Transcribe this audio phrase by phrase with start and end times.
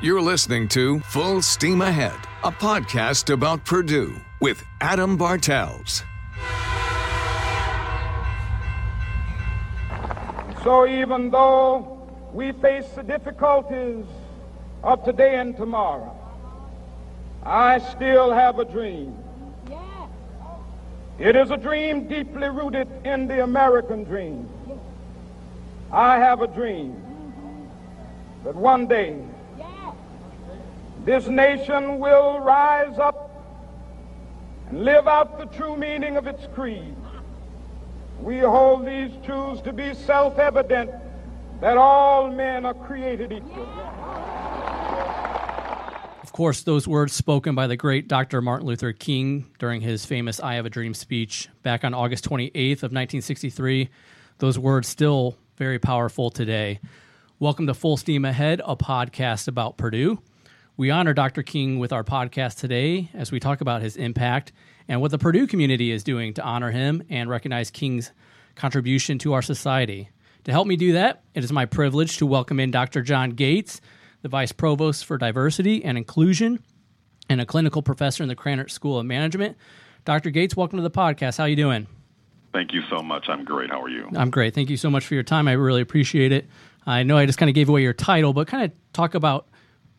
[0.00, 6.04] You're listening to Full Steam Ahead, a podcast about Purdue with Adam Bartels.
[10.62, 14.04] So even though we face the difficulties
[14.84, 16.16] of today and tomorrow,
[17.42, 19.18] I still have a dream.
[21.18, 24.48] It is a dream deeply rooted in the American dream.
[25.90, 27.02] I have a dream
[28.44, 29.20] that one day
[31.08, 33.30] this nation will rise up
[34.68, 36.94] and live out the true meaning of its creed.
[38.20, 40.90] We hold these truths to be self-evident
[41.62, 43.66] that all men are created equal.
[46.22, 48.42] Of course, those words spoken by the great Dr.
[48.42, 52.82] Martin Luther King during his famous I Have a Dream speech back on August 28th
[52.82, 53.88] of 1963,
[54.40, 56.80] those words still very powerful today.
[57.38, 60.20] Welcome to Full Steam Ahead, a podcast about Purdue.
[60.78, 61.42] We honor Dr.
[61.42, 64.52] King with our podcast today as we talk about his impact
[64.86, 68.12] and what the Purdue community is doing to honor him and recognize King's
[68.54, 70.08] contribution to our society.
[70.44, 73.02] To help me do that, it is my privilege to welcome in Dr.
[73.02, 73.80] John Gates,
[74.22, 76.62] the Vice Provost for Diversity and Inclusion
[77.28, 79.56] and a clinical professor in the Krannert School of Management.
[80.04, 80.30] Dr.
[80.30, 81.38] Gates, welcome to the podcast.
[81.38, 81.88] How are you doing?
[82.52, 83.28] Thank you so much.
[83.28, 83.70] I'm great.
[83.70, 84.08] How are you?
[84.14, 84.54] I'm great.
[84.54, 85.48] Thank you so much for your time.
[85.48, 86.46] I really appreciate it.
[86.86, 89.47] I know I just kind of gave away your title, but kind of talk about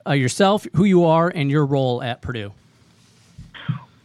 [0.07, 2.53] uh, yourself, who you are, and your role at Purdue.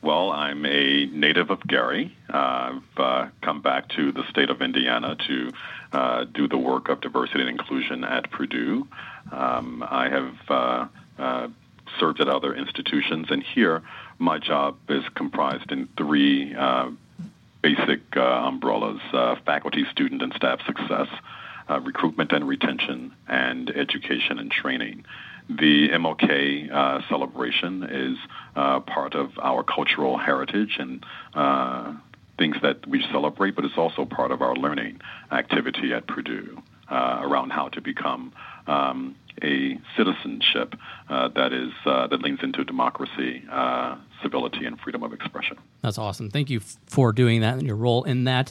[0.05, 2.15] Well, I'm a native of Gary.
[2.29, 5.53] Uh, I've uh, come back to the state of Indiana to
[5.95, 8.87] uh, do the work of diversity and inclusion at Purdue.
[9.33, 10.87] Um, I have uh,
[11.19, 11.49] uh,
[11.99, 13.81] served at other institutions, and here
[14.19, 16.91] my job is comprised in three uh,
[17.63, 19.01] basic umbrellas
[19.47, 21.09] faculty, student, and staff success,
[21.81, 25.07] recruitment and retention, and education and training.
[25.49, 28.17] The MLK uh, celebration is
[28.57, 31.05] uh, part of our cultural heritage and
[31.35, 31.93] uh,
[32.39, 37.21] things that we celebrate, but it's also part of our learning activity at Purdue uh,
[37.23, 38.33] around how to become
[38.67, 40.75] um, a citizenship
[41.11, 43.43] uh, that is uh, that leans into democracy,
[44.23, 45.59] civility, and freedom of expression.
[45.83, 46.31] That's awesome.
[46.31, 48.51] Thank you for doing that and your role in that.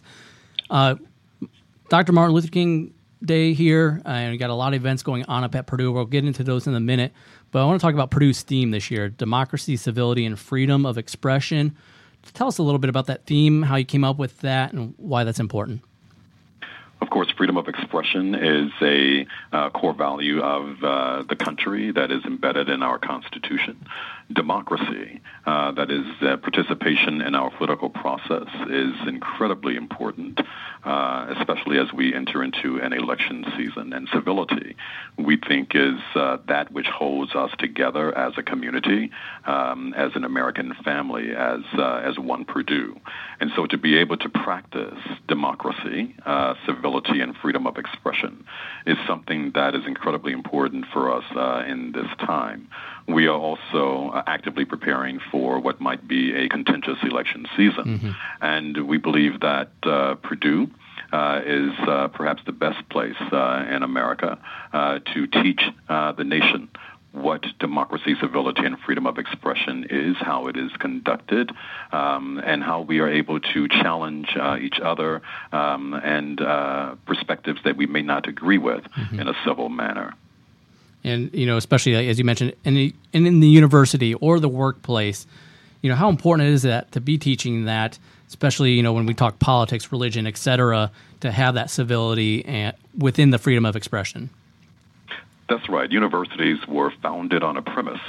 [0.70, 2.12] Dr.
[2.12, 2.94] Martin Luther King
[3.26, 5.92] day here, and we got a lot of events going on up at Purdue.
[5.92, 7.14] We'll get into those in a minute,
[7.52, 10.98] but I want to talk about Purdue's theme this year: democracy, civility, and freedom of
[10.98, 11.76] expression.
[12.34, 14.94] Tell us a little bit about that theme, how you came up with that, and
[14.98, 15.82] why that's important.
[17.04, 22.12] Of course, freedom of expression is a uh, core value of uh, the country that
[22.12, 23.76] is embedded in our Constitution.
[24.32, 30.40] Democracy, uh, that is, uh, participation in our political process, is incredibly important
[30.86, 33.94] uh, especially as we enter into an election season.
[33.94, 34.76] And civility,
[35.18, 39.10] we think, is uh, that which holds us together as a community,
[39.46, 43.00] um, as an American family, as as one Purdue.
[43.40, 46.56] And so, to be able to practice democracy, uh,
[46.96, 48.46] and freedom of expression
[48.86, 52.68] is something that is incredibly important for us uh, in this time.
[53.08, 57.86] We are also uh, actively preparing for what might be a contentious election season.
[57.86, 58.12] Mm-hmm.
[58.42, 60.70] And we believe that uh, Purdue
[61.12, 64.40] uh, is uh, perhaps the best place uh, in America
[64.74, 66.70] uh, to teach uh, the nation
[67.14, 71.52] what democracy, civility, and freedom of expression is, how it is conducted,
[71.92, 77.60] um, and how we are able to challenge uh, each other um, and uh, perspectives
[77.64, 79.20] that we may not agree with mm-hmm.
[79.20, 80.14] in a civil manner
[81.04, 84.50] and you know, especially as you mentioned, in the, and in the university or the
[84.50, 85.28] workplace,
[85.82, 89.06] you know, how important it is that to be teaching that, especially you know when
[89.06, 94.30] we talk politics, religion, etc., to have that civility and within the freedom of expression.
[95.50, 95.92] That's right.
[95.92, 98.02] Universities were founded on a premise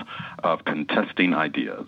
[0.42, 1.86] of contesting ideas.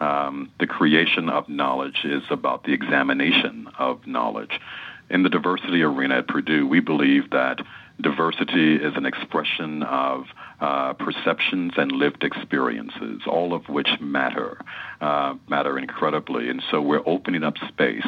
[0.00, 4.60] Um, the creation of knowledge is about the examination of knowledge.
[5.08, 7.60] In the diversity arena at Purdue, we believe that
[8.02, 10.26] diversity is an expression of
[10.60, 14.60] uh, perceptions and lived experiences, all of which matter,
[15.00, 16.48] uh, matter incredibly.
[16.48, 18.06] And so we're opening up space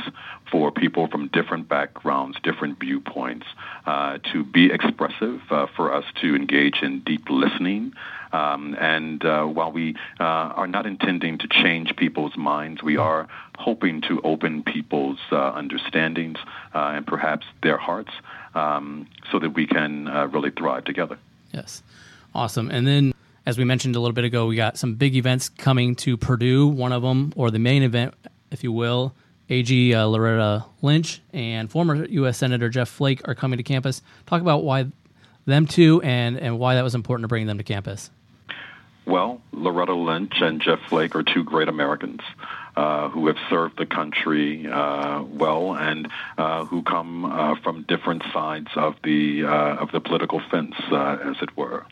[0.50, 3.46] for people from different backgrounds, different viewpoints,
[3.86, 7.92] uh, to be expressive, uh, for us to engage in deep listening.
[8.32, 13.28] Um, and uh, while we uh, are not intending to change people's minds, we are
[13.58, 16.38] hoping to open people's understandings
[16.72, 18.10] and perhaps their hearts
[18.54, 21.18] um, so that we can really thrive together.
[21.52, 21.82] Yes.
[22.34, 22.70] Awesome.
[22.70, 23.14] And then,
[23.46, 26.66] as we mentioned a little bit ago, we got some big events coming to Purdue.
[26.66, 28.14] One of them, or the main event,
[28.50, 29.14] if you will,
[29.48, 32.38] AG uh, Loretta Lynch and former U.S.
[32.38, 34.02] Senator Jeff Flake are coming to campus.
[34.26, 34.86] Talk about why
[35.44, 38.10] them two and, and why that was important to bring them to campus.
[39.06, 42.20] Well, Loretta Lynch and Jeff Flake are two great Americans
[42.76, 48.22] uh, who have served the country uh, well and uh, who come uh, from different
[48.32, 51.84] sides of the of the political fence, as it were,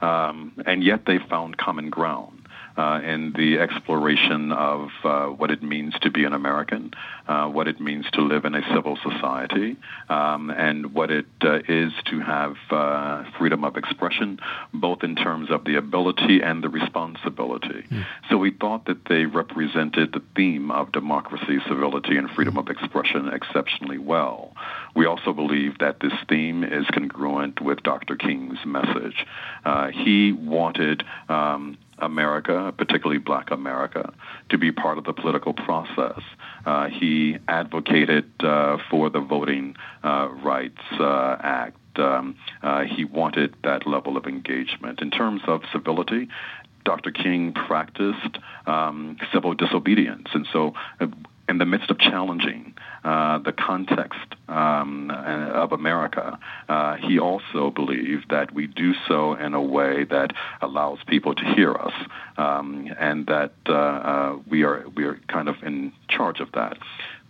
[0.00, 2.45] um, and yet they found common ground
[2.76, 6.92] uh, in the exploration of uh, what it means to be an American,
[7.26, 9.76] uh, what it means to live in a civil society,
[10.08, 14.38] um, and what it uh, is to have uh, freedom of expression,
[14.74, 17.84] both in terms of the ability and the responsibility.
[17.90, 18.06] Mm.
[18.28, 23.28] So we thought that they represented the theme of democracy, civility, and freedom of expression
[23.28, 24.52] exceptionally well.
[24.94, 28.16] We also believe that this theme is congruent with Dr.
[28.16, 29.26] King's message.
[29.64, 34.12] Uh, he wanted um, America, particularly black America,
[34.50, 36.20] to be part of the political process.
[36.64, 41.78] Uh, he advocated uh, for the Voting uh, Rights uh, Act.
[41.96, 45.00] Um, uh, he wanted that level of engagement.
[45.00, 46.28] In terms of civility,
[46.84, 47.10] Dr.
[47.10, 50.28] King practiced um, civil disobedience.
[50.34, 51.06] And so, uh,
[51.48, 56.38] in the midst of challenging uh, the context um, of America,
[56.68, 61.44] uh, he also believed that we do so in a way that allows people to
[61.54, 61.92] hear us,
[62.36, 66.76] um, and that uh, uh we are we are kind of in charge of that.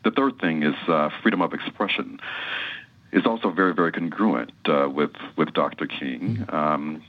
[0.05, 2.21] The third thing is uh, freedom of expression
[3.13, 5.87] is also very very congruent with with Dr.
[5.87, 6.45] King.
[6.49, 7.03] Um,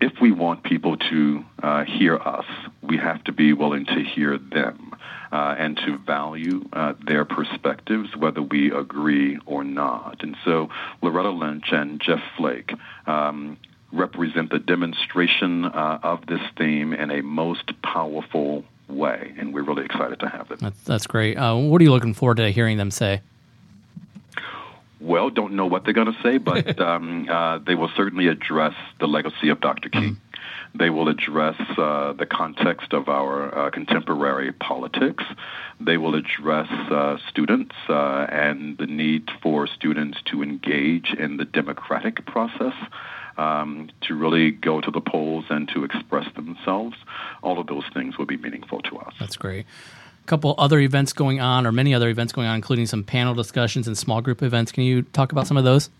[0.00, 1.44] if we want people to
[1.86, 2.46] hear us,
[2.82, 4.83] we have to be willing to hear them
[5.32, 10.22] uh, and to value uh, their perspectives, whether we agree or not.
[10.22, 10.68] And so
[11.02, 12.72] Loretta Lynch and Jeff Flake
[13.06, 13.56] um,
[13.92, 19.84] represent the demonstration uh, of this theme in a most powerful way, and we're really
[19.84, 20.58] excited to have them.
[20.60, 21.36] That's, that's great.
[21.36, 23.22] Uh, what are you looking forward to hearing them say?
[25.00, 28.74] Well, don't know what they're going to say, but um, uh, they will certainly address
[29.00, 29.88] the legacy of Dr.
[29.88, 30.20] King.
[30.74, 35.22] They will address uh, the context of our uh, contemporary politics.
[35.80, 41.44] They will address uh, students uh, and the need for students to engage in the
[41.44, 42.74] democratic process.
[43.36, 46.96] Um, to really go to the polls and to express themselves,
[47.42, 49.12] all of those things will be meaningful to us.
[49.18, 49.66] That's great
[50.22, 53.34] A couple other events going on, or many other events going on, including some panel
[53.34, 54.70] discussions and small group events.
[54.70, 55.90] Can you talk about some of those?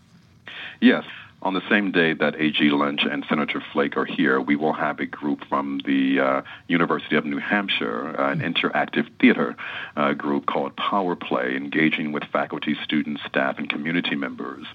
[0.79, 1.03] Yes.
[1.45, 2.71] On the same day that A.G.
[2.71, 7.17] Lynch and Senator Flake are here, we will have a group from the uh, University
[7.17, 9.55] of New Hampshire, uh, an interactive theater
[9.95, 14.65] uh, group called Power Play, engaging with faculty, students, staff, and community members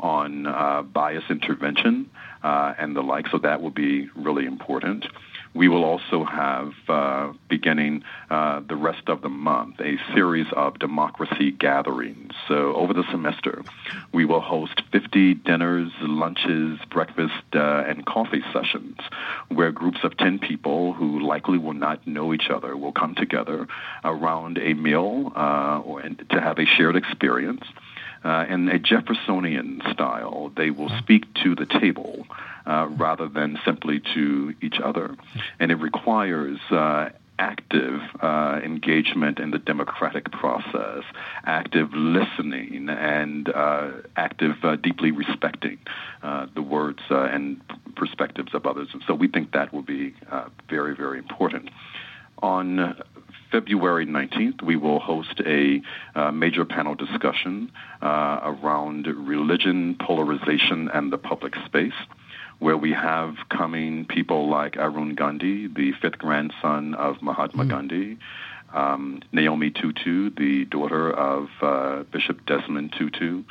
[0.00, 2.10] on uh, bias intervention
[2.42, 3.28] uh, and the like.
[3.28, 5.06] So that will be really important.
[5.54, 10.78] We will also have, uh, beginning uh, the rest of the month, a series of
[10.78, 12.32] democracy gatherings.
[12.46, 13.64] So over the semester,
[14.12, 18.98] we will host 50 dinners, lunches, breakfast, uh, and coffee sessions
[19.48, 23.66] where groups of 10 people who likely will not know each other will come together
[24.04, 27.64] around a meal uh, or, to have a shared experience.
[28.24, 32.26] Uh, in a Jeffersonian style, they will speak to the table
[32.66, 35.16] uh, rather than simply to each other.
[35.60, 41.04] And it requires uh, active uh, engagement in the democratic process,
[41.44, 45.78] active listening, and uh, active uh, deeply respecting
[46.22, 47.60] uh, the words uh, and
[47.94, 48.88] perspectives of others.
[48.92, 51.70] And so we think that will be uh, very, very important.
[52.42, 52.96] On
[53.50, 55.80] February 19th, we will host a
[56.32, 57.70] major panel discussion
[58.02, 61.92] around religion, polarization, and the public space
[62.58, 67.68] where we have coming people like Arun Gandhi, the fifth grandson of Mahatma mm.
[67.68, 68.18] Gandhi,
[68.74, 73.44] um, Naomi Tutu, the daughter of uh, Bishop Desmond Tutu,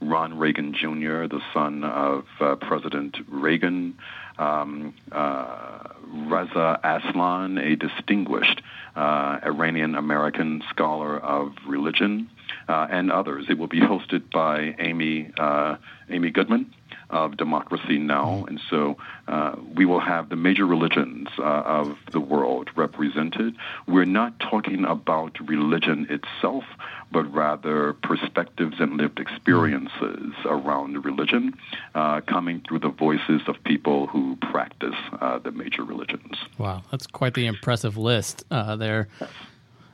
[0.00, 3.98] Ron Reagan Jr., the son of uh, President Reagan,
[4.38, 8.62] um, uh, Reza Aslan, a distinguished
[8.96, 12.30] uh, Iranian American scholar of religion,
[12.68, 13.46] uh, and others.
[13.48, 15.76] It will be hosted by Amy uh,
[16.08, 16.72] Amy Goodman,
[17.10, 18.44] of Democracy Now!
[18.48, 18.96] And so
[19.28, 23.54] uh, we will have the major religions uh, of the world represented.
[23.86, 26.64] We're not talking about religion itself,
[27.12, 31.54] but rather perspectives and lived experiences around religion
[31.94, 36.36] uh, coming through the voices of people who practice uh, the major religions.
[36.58, 39.08] Wow, that's quite the impressive list uh, there.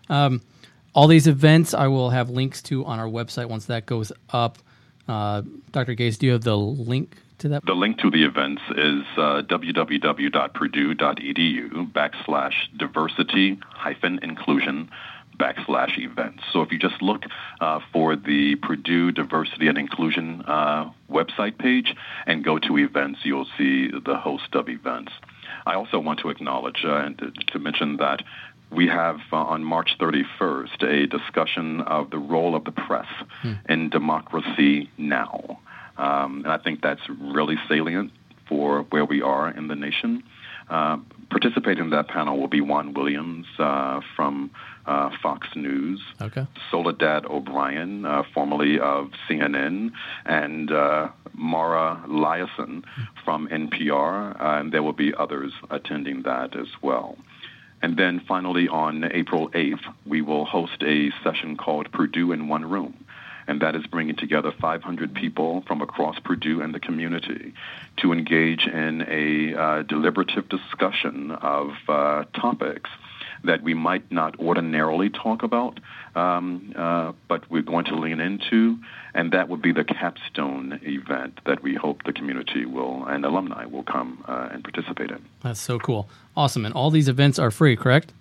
[0.08, 0.42] Um,
[0.94, 4.58] all these events I will have links to on our website once that goes up.
[5.08, 5.94] Uh, Dr.
[5.94, 7.64] Gates, do you have the link to that?
[7.64, 14.90] The link to the events is uh, www.purdue.edu backslash diversity hyphen inclusion
[15.38, 16.42] backslash events.
[16.52, 17.24] So if you just look
[17.60, 21.94] uh, for the Purdue Diversity and Inclusion uh, website page
[22.26, 25.12] and go to events, you'll see the host of events.
[25.66, 28.22] I also want to acknowledge uh, and to, to mention that
[28.70, 33.06] we have uh, on March 31st a discussion of the role of the press
[33.42, 33.52] hmm.
[33.68, 35.60] in democracy now.
[35.96, 38.12] Um, and I think that's really salient
[38.48, 40.22] for where we are in the nation.
[40.68, 40.98] Uh,
[41.30, 44.50] participating in that panel will be Juan Williams uh, from
[44.86, 46.46] uh, Fox News, okay.
[46.70, 49.90] Soledad O'Brien, uh, formerly of CNN,
[50.24, 52.84] and uh, Mara Liasson
[53.24, 57.16] from NPR, uh, and there will be others attending that as well.
[57.86, 62.68] And then finally, on April 8th, we will host a session called Purdue in One
[62.68, 63.04] Room.
[63.46, 67.54] And that is bringing together 500 people from across Purdue and the community
[67.98, 72.90] to engage in a uh, deliberative discussion of uh, topics
[73.44, 75.80] that we might not ordinarily talk about,
[76.14, 78.78] um, uh, but we're going to lean into,
[79.14, 83.64] and that would be the capstone event that we hope the community will and alumni
[83.64, 85.24] will come uh, and participate in.
[85.42, 88.12] That's so cool, awesome, and all these events are free, correct?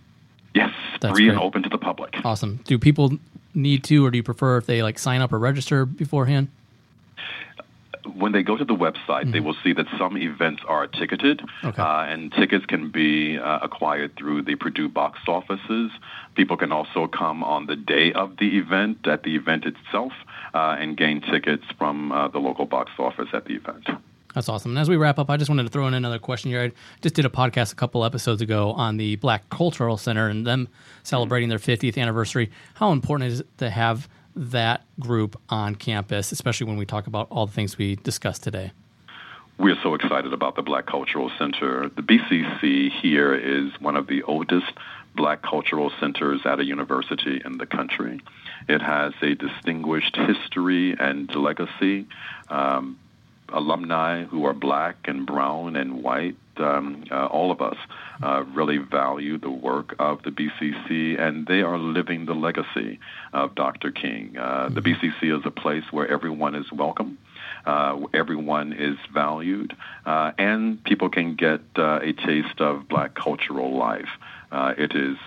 [0.53, 1.33] Yes, That's free great.
[1.35, 2.15] and open to the public.
[2.23, 2.59] Awesome.
[2.65, 3.17] Do people
[3.53, 6.49] need to, or do you prefer if they like sign up or register beforehand?
[8.15, 9.31] When they go to the website, mm-hmm.
[9.31, 11.81] they will see that some events are ticketed, okay.
[11.81, 15.91] uh, and tickets can be uh, acquired through the Purdue box offices.
[16.35, 20.13] People can also come on the day of the event, at the event itself,
[20.53, 23.87] uh, and gain tickets from uh, the local box office at the event.
[24.33, 24.71] That's awesome.
[24.71, 26.61] And as we wrap up, I just wanted to throw in another question here.
[26.61, 30.45] I just did a podcast a couple episodes ago on the Black Cultural Center and
[30.45, 30.67] them
[31.03, 32.51] celebrating their 50th anniversary.
[32.73, 37.27] How important is it to have that group on campus, especially when we talk about
[37.29, 38.71] all the things we discussed today?
[39.57, 41.89] We're so excited about the Black Cultural Center.
[41.89, 44.71] The BCC here is one of the oldest
[45.15, 48.19] black cultural centers at a university in the country.
[48.67, 52.05] It has a distinguished history and legacy.
[52.49, 52.99] Um,
[53.49, 57.77] alumni who are black and brown and white um, uh, all of us
[58.23, 62.99] uh, really value the work of the BCC, and they are living the legacy
[63.33, 63.91] of Dr.
[63.91, 64.37] King.
[64.37, 65.05] Uh, the mm-hmm.
[65.05, 67.17] BCC is a place where everyone is welcome.
[67.65, 69.75] Uh, everyone is valued,
[70.05, 74.09] uh, and people can get uh, a taste of black cultural life.
[74.51, 75.17] it is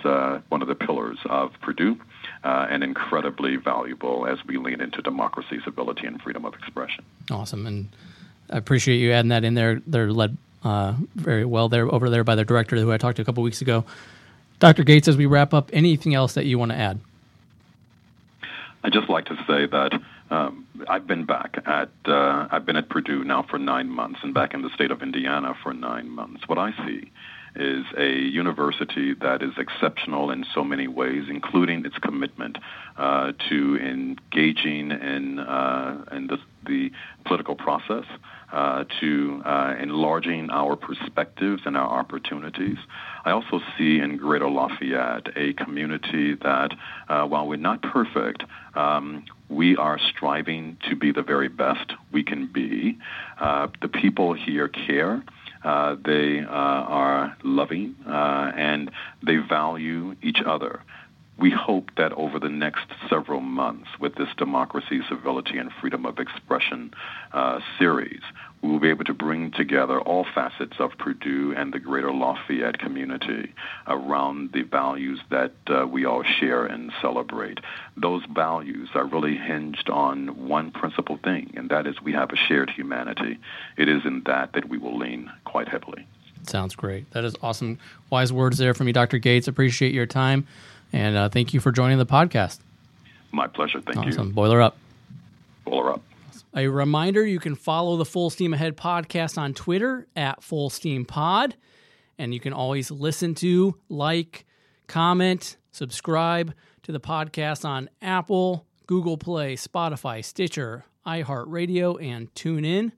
[0.48, 1.98] one of the pillars of Purdue.
[2.44, 7.04] And incredibly valuable as we lean into democracy's ability and freedom of expression.
[7.30, 7.88] Awesome, and
[8.50, 9.82] I appreciate you adding that in there.
[9.86, 13.22] They're led uh, very well there over there by their director who I talked to
[13.22, 13.84] a couple weeks ago.
[14.58, 14.82] Dr.
[14.82, 16.98] Gates, as we wrap up, anything else that you want to add?
[18.82, 22.88] I'd just like to say that um, I've been back at uh, I've been at
[22.88, 26.46] Purdue now for nine months and back in the state of Indiana for nine months.
[26.48, 27.10] What I see
[27.58, 32.58] is a university that is exceptional in so many ways, including its commitment
[32.96, 36.90] uh, to engaging in uh, in the, the
[37.24, 38.04] political process
[38.52, 42.78] uh, to uh, enlarging our perspectives and our opportunities.
[43.24, 46.70] I also see in Greater Lafayette a community that,
[47.08, 52.22] uh, while we're not perfect, um, we are striving to be the very best we
[52.22, 52.98] can be.
[53.38, 55.22] Uh, the people here care.
[55.64, 58.90] Uh, they uh, are loving and
[59.24, 60.82] they value each other.
[61.38, 66.18] We hope that over the next several months, with this democracy, civility, and freedom of
[66.18, 66.92] expression
[67.32, 68.22] uh, series,
[68.62, 72.78] we will be able to bring together all facets of Purdue and the greater Lafayette
[72.78, 73.52] community
[73.86, 77.58] around the values that uh, we all share and celebrate.
[77.96, 82.36] Those values are really hinged on one principal thing, and that is we have a
[82.36, 83.38] shared humanity.
[83.76, 86.06] It is in that that we will lean quite heavily.
[86.42, 87.10] Sounds great.
[87.12, 87.78] That is awesome.
[88.10, 89.18] Wise words there from you, Dr.
[89.18, 89.48] Gates.
[89.48, 90.46] Appreciate your time.
[90.92, 92.58] And uh, thank you for joining the podcast.
[93.30, 93.80] My pleasure.
[93.80, 94.28] Thank awesome.
[94.28, 94.32] you.
[94.32, 94.76] Boiler up.
[95.64, 96.02] Boiler up.
[96.58, 101.04] A reminder you can follow the Full Steam Ahead podcast on Twitter at Full Steam
[101.04, 101.54] Pod.
[102.18, 104.44] And you can always listen to, like,
[104.88, 112.90] comment, subscribe to the podcast on Apple, Google Play, Spotify, Stitcher, iHeartRadio, and TuneIn.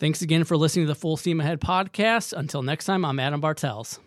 [0.00, 2.36] Thanks again for listening to the Full Steam Ahead podcast.
[2.36, 4.00] Until next time, I'm Adam Bartels.